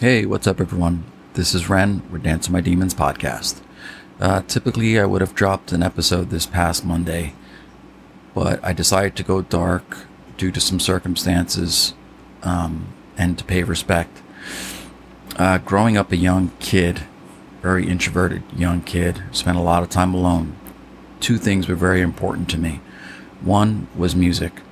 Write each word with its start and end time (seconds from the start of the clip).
Hey, 0.00 0.26
what's 0.26 0.46
up, 0.46 0.60
everyone? 0.60 1.02
This 1.34 1.56
is 1.56 1.68
Ren. 1.68 2.02
We're 2.08 2.18
Dancing 2.18 2.52
My 2.52 2.60
Demons 2.60 2.94
podcast. 2.94 3.60
Uh, 4.20 4.42
typically, 4.42 4.96
I 4.96 5.04
would 5.04 5.20
have 5.20 5.34
dropped 5.34 5.72
an 5.72 5.82
episode 5.82 6.30
this 6.30 6.46
past 6.46 6.84
Monday, 6.84 7.34
but 8.32 8.64
I 8.64 8.72
decided 8.72 9.16
to 9.16 9.24
go 9.24 9.42
dark 9.42 10.06
due 10.36 10.52
to 10.52 10.60
some 10.60 10.78
circumstances 10.78 11.94
um, 12.44 12.94
and 13.16 13.36
to 13.38 13.44
pay 13.44 13.64
respect. 13.64 14.22
Uh, 15.34 15.58
growing 15.58 15.96
up 15.96 16.12
a 16.12 16.16
young 16.16 16.52
kid, 16.60 17.02
very 17.60 17.88
introverted 17.88 18.44
young 18.56 18.82
kid, 18.82 19.24
spent 19.32 19.58
a 19.58 19.62
lot 19.62 19.82
of 19.82 19.90
time 19.90 20.14
alone. 20.14 20.54
Two 21.18 21.38
things 21.38 21.66
were 21.66 21.74
very 21.74 22.02
important 22.02 22.48
to 22.50 22.58
me. 22.58 22.80
One 23.40 23.88
was 23.96 24.14
music. 24.14 24.62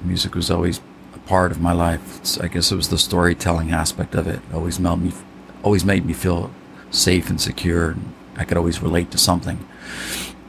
Music 0.00 0.34
was 0.34 0.50
always 0.50 0.80
part 1.26 1.52
of 1.52 1.60
my 1.60 1.72
life. 1.72 2.18
It's, 2.18 2.38
I 2.38 2.48
guess 2.48 2.72
it 2.72 2.76
was 2.76 2.88
the 2.88 2.98
storytelling 2.98 3.70
aspect 3.70 4.14
of 4.14 4.26
it. 4.26 4.36
it 4.36 4.54
always 4.54 4.78
made 4.78 4.96
me, 4.96 5.12
always 5.62 5.84
made 5.84 6.04
me 6.04 6.12
feel 6.12 6.50
safe 6.90 7.30
and 7.30 7.40
secure. 7.40 7.96
I 8.36 8.44
could 8.44 8.56
always 8.56 8.82
relate 8.82 9.10
to 9.12 9.18
something. 9.18 9.66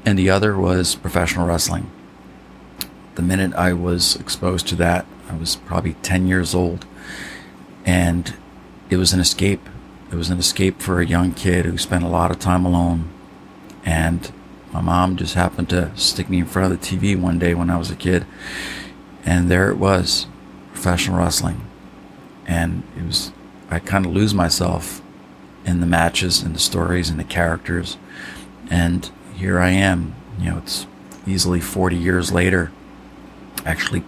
And 0.05 0.17
the 0.17 0.29
other 0.29 0.57
was 0.57 0.95
professional 0.95 1.47
wrestling. 1.47 1.89
The 3.15 3.21
minute 3.21 3.53
I 3.53 3.73
was 3.73 4.15
exposed 4.15 4.67
to 4.69 4.75
that, 4.77 5.05
I 5.29 5.35
was 5.35 5.55
probably 5.55 5.93
10 6.01 6.27
years 6.27 6.53
old. 6.55 6.85
And 7.85 8.33
it 8.89 8.97
was 8.97 9.13
an 9.13 9.19
escape. 9.19 9.69
It 10.11 10.15
was 10.15 10.29
an 10.29 10.39
escape 10.39 10.81
for 10.81 10.99
a 10.99 11.05
young 11.05 11.33
kid 11.33 11.65
who 11.65 11.77
spent 11.77 12.03
a 12.03 12.09
lot 12.09 12.31
of 12.31 12.39
time 12.39 12.65
alone. 12.65 13.09
And 13.85 14.31
my 14.71 14.81
mom 14.81 15.17
just 15.17 15.35
happened 15.35 15.69
to 15.69 15.95
stick 15.95 16.29
me 16.29 16.39
in 16.39 16.45
front 16.45 16.73
of 16.73 16.79
the 16.79 16.85
TV 16.85 17.19
one 17.19 17.39
day 17.39 17.53
when 17.53 17.69
I 17.69 17.77
was 17.77 17.91
a 17.91 17.95
kid. 17.95 18.25
And 19.25 19.49
there 19.49 19.69
it 19.69 19.77
was 19.77 20.27
professional 20.83 21.17
wrestling. 21.17 21.65
And 22.45 22.83
it 22.97 23.05
was, 23.05 23.31
I 23.69 23.79
kind 23.79 24.05
of 24.05 24.11
lose 24.11 24.33
myself 24.33 25.01
in 25.63 25.79
the 25.79 25.85
matches 25.85 26.41
and 26.41 26.53
the 26.53 26.59
stories 26.59 27.09
and 27.09 27.17
the 27.17 27.23
characters. 27.23 27.95
And 28.69 29.09
here 29.33 29.59
I 29.59 29.69
am, 29.69 30.13
you 30.37 30.51
know, 30.51 30.57
it's 30.57 30.85
easily 31.25 31.61
40 31.61 31.95
years 31.95 32.33
later, 32.33 32.73
actually, 33.65 34.03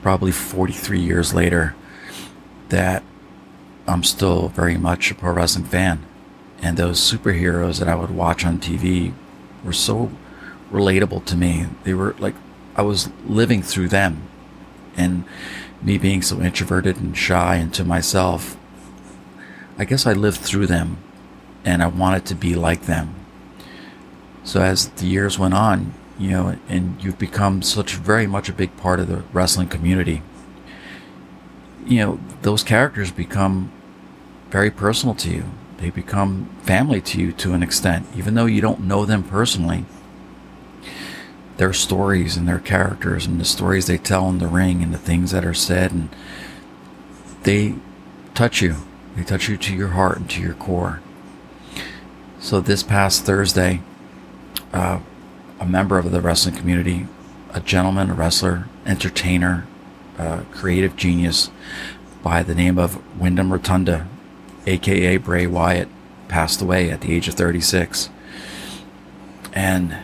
probably 0.00 0.32
43 0.32 0.98
years 0.98 1.34
later, 1.34 1.74
that 2.70 3.02
I'm 3.86 4.02
still 4.02 4.48
very 4.48 4.78
much 4.78 5.10
a 5.10 5.14
pro 5.14 5.34
wrestling 5.34 5.66
fan. 5.66 6.06
And 6.62 6.78
those 6.78 6.98
superheroes 6.98 7.80
that 7.80 7.88
I 7.88 7.94
would 7.94 8.10
watch 8.10 8.46
on 8.46 8.58
TV 8.58 9.12
were 9.62 9.74
so 9.74 10.10
relatable 10.72 11.26
to 11.26 11.36
me. 11.36 11.66
They 11.82 11.92
were 11.92 12.16
like, 12.18 12.34
I 12.76 12.80
was 12.80 13.10
living 13.26 13.62
through 13.62 13.88
them. 13.88 14.22
And 14.96 15.24
me 15.84 15.98
being 15.98 16.22
so 16.22 16.40
introverted 16.40 16.96
and 16.96 17.16
shy 17.16 17.56
and 17.56 17.72
to 17.74 17.84
myself, 17.84 18.56
I 19.78 19.84
guess 19.84 20.06
I 20.06 20.14
lived 20.14 20.40
through 20.40 20.66
them 20.66 20.98
and 21.64 21.82
I 21.82 21.86
wanted 21.86 22.24
to 22.26 22.34
be 22.34 22.54
like 22.54 22.82
them. 22.82 23.14
So 24.42 24.60
as 24.60 24.88
the 24.88 25.06
years 25.06 25.38
went 25.38 25.54
on, 25.54 25.94
you 26.18 26.30
know, 26.30 26.58
and 26.68 27.02
you've 27.02 27.18
become 27.18 27.62
such 27.62 27.94
very 27.94 28.26
much 28.26 28.48
a 28.48 28.52
big 28.52 28.76
part 28.76 29.00
of 29.00 29.08
the 29.08 29.24
wrestling 29.32 29.68
community, 29.68 30.22
you 31.86 31.98
know, 31.98 32.20
those 32.42 32.62
characters 32.62 33.10
become 33.10 33.70
very 34.50 34.70
personal 34.70 35.14
to 35.16 35.30
you. 35.30 35.44
They 35.78 35.90
become 35.90 36.48
family 36.62 37.00
to 37.02 37.20
you 37.20 37.32
to 37.32 37.52
an 37.52 37.62
extent, 37.62 38.06
even 38.16 38.34
though 38.34 38.46
you 38.46 38.60
don't 38.60 38.80
know 38.80 39.04
them 39.04 39.22
personally. 39.22 39.84
Their 41.56 41.72
stories 41.72 42.36
and 42.36 42.48
their 42.48 42.58
characters 42.58 43.26
and 43.26 43.40
the 43.40 43.44
stories 43.44 43.86
they 43.86 43.98
tell 43.98 44.28
in 44.28 44.38
the 44.38 44.48
ring 44.48 44.82
and 44.82 44.92
the 44.92 44.98
things 44.98 45.30
that 45.30 45.44
are 45.44 45.54
said 45.54 45.92
and 45.92 46.08
they 47.44 47.74
touch 48.34 48.60
you. 48.60 48.76
They 49.16 49.22
touch 49.22 49.48
you 49.48 49.56
to 49.56 49.74
your 49.74 49.88
heart 49.88 50.16
and 50.16 50.30
to 50.30 50.42
your 50.42 50.54
core. 50.54 51.00
So 52.40 52.60
this 52.60 52.82
past 52.82 53.24
Thursday, 53.24 53.80
uh, 54.72 55.00
a 55.60 55.66
member 55.66 55.98
of 55.98 56.10
the 56.10 56.20
wrestling 56.20 56.56
community, 56.56 57.06
a 57.52 57.60
gentleman, 57.60 58.10
a 58.10 58.14
wrestler, 58.14 58.66
entertainer, 58.84 59.66
uh, 60.18 60.42
creative 60.50 60.96
genius 60.96 61.50
by 62.22 62.42
the 62.42 62.54
name 62.54 62.78
of 62.78 63.00
Windham 63.18 63.52
Rotunda, 63.52 64.06
aka 64.66 65.16
Bray 65.16 65.46
Wyatt, 65.46 65.88
passed 66.28 66.60
away 66.60 66.90
at 66.90 67.02
the 67.02 67.14
age 67.14 67.28
of 67.28 67.34
36. 67.34 68.10
And 69.52 69.96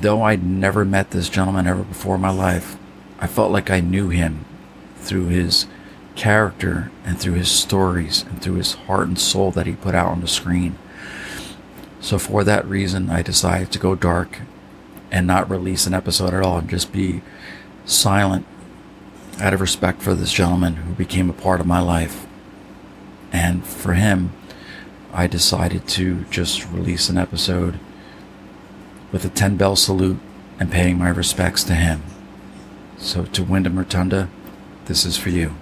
though 0.00 0.22
I'd 0.22 0.44
never 0.44 0.84
met 0.84 1.10
this 1.10 1.28
gentleman 1.28 1.66
ever 1.66 1.82
before 1.82 2.16
in 2.16 2.20
my 2.20 2.30
life, 2.30 2.76
I 3.18 3.26
felt 3.26 3.52
like 3.52 3.70
I 3.70 3.80
knew 3.80 4.08
him 4.08 4.44
through 4.96 5.26
his 5.26 5.66
character 6.14 6.90
and 7.04 7.18
through 7.18 7.34
his 7.34 7.50
stories 7.50 8.22
and 8.22 8.42
through 8.42 8.54
his 8.54 8.74
heart 8.74 9.08
and 9.08 9.18
soul 9.18 9.50
that 9.52 9.66
he 9.66 9.72
put 9.72 9.94
out 9.94 10.08
on 10.08 10.20
the 10.20 10.28
screen. 10.28 10.76
So, 12.00 12.18
for 12.18 12.44
that 12.44 12.66
reason, 12.66 13.10
I 13.10 13.22
decided 13.22 13.72
to 13.72 13.78
go 13.78 13.94
dark 13.94 14.40
and 15.10 15.26
not 15.26 15.50
release 15.50 15.86
an 15.86 15.94
episode 15.94 16.34
at 16.34 16.42
all 16.42 16.58
and 16.58 16.70
just 16.70 16.92
be 16.92 17.22
silent 17.84 18.46
out 19.40 19.54
of 19.54 19.60
respect 19.60 20.02
for 20.02 20.14
this 20.14 20.32
gentleman 20.32 20.76
who 20.76 20.94
became 20.94 21.30
a 21.30 21.34
part 21.34 21.60
of 21.60 21.66
my 21.66 21.80
life. 21.80 22.26
And 23.32 23.64
for 23.64 23.94
him, 23.94 24.32
I 25.12 25.26
decided 25.26 25.88
to 25.88 26.24
just 26.24 26.68
release 26.70 27.08
an 27.08 27.18
episode 27.18 27.78
with 29.12 29.24
a 29.24 29.28
10 29.28 29.56
bell 29.56 29.76
salute 29.76 30.18
and 30.60 30.70
paying 30.70 30.98
my 30.98 31.08
respects 31.08 31.64
to 31.64 31.74
him. 31.74 32.02
So, 32.98 33.24
to 33.24 33.44
Windham 33.44 33.78
Rotunda, 33.78 34.28
this 34.86 35.04
is 35.04 35.16
for 35.16 35.30
you. 35.30 35.54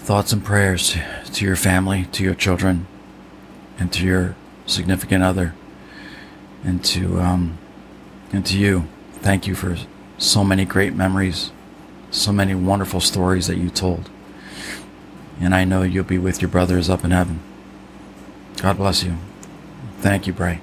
Thoughts 0.00 0.32
and 0.32 0.44
prayers 0.44 0.96
to 1.32 1.44
your 1.44 1.56
family, 1.56 2.06
to 2.12 2.24
your 2.24 2.34
children, 2.34 2.86
and 3.78 3.92
to 3.92 4.04
your 4.04 4.34
significant 4.66 5.22
other, 5.22 5.54
and 6.64 6.84
to 6.84 7.20
um, 7.20 7.58
and 8.32 8.44
to 8.46 8.58
you. 8.58 8.88
Thank 9.20 9.46
you 9.46 9.54
for 9.54 9.76
so 10.18 10.42
many 10.42 10.64
great 10.64 10.94
memories, 10.94 11.52
so 12.10 12.32
many 12.32 12.54
wonderful 12.54 13.00
stories 13.00 13.46
that 13.46 13.56
you 13.56 13.70
told. 13.70 14.10
And 15.40 15.54
I 15.54 15.64
know 15.64 15.82
you'll 15.82 16.04
be 16.04 16.18
with 16.18 16.42
your 16.42 16.50
brothers 16.50 16.90
up 16.90 17.04
in 17.04 17.10
heaven. 17.10 17.40
God 18.56 18.76
bless 18.76 19.02
you. 19.02 19.16
Thank 20.00 20.26
you, 20.26 20.32
Bray. 20.32 20.60